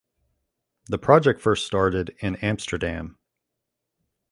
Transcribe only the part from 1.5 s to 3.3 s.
started in Amsterdam.